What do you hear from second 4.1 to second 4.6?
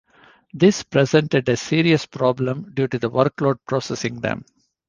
them.